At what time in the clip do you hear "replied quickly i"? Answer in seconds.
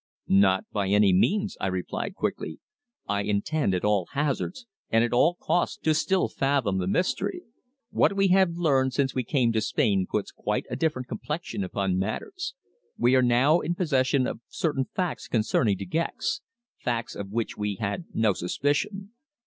1.67-3.21